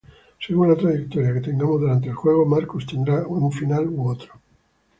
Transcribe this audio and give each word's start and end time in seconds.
Según 0.39 0.67
la 0.69 0.75
trayectoria 0.75 1.31
que 1.31 1.41
tengamos 1.41 1.79
durante 1.81 2.07
el 2.07 2.15
juego, 2.15 2.43
Marcus 2.43 2.87
tendrá 2.87 3.19
un 3.27 3.51
final 3.51 3.87
u 3.87 4.07
otro. 4.09 4.33